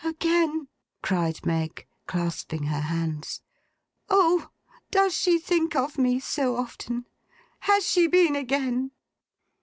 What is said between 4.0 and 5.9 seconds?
'O, does she think